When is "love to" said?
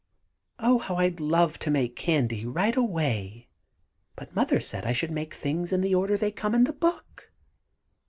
1.19-1.69